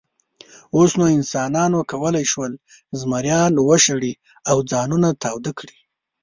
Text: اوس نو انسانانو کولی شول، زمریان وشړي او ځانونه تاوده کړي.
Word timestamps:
اوس 0.75 0.91
نو 0.99 1.05
انسانانو 1.17 1.79
کولی 1.91 2.25
شول، 2.31 2.53
زمریان 2.99 3.53
وشړي 3.67 4.13
او 4.49 4.57
ځانونه 4.71 5.07
تاوده 5.23 5.51
کړي. 5.59 5.77